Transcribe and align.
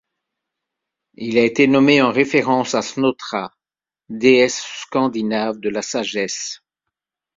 Il 1.17 1.37
a 1.37 1.43
été 1.45 1.67
nommé 1.67 2.01
en 2.01 2.11
référence 2.11 2.73
à 2.73 2.81
Snotra, 2.81 3.53
déesse 4.09 4.63
scandinave 4.87 5.59
de 5.59 5.69
la 5.69 5.83
sagesse. 5.83 6.63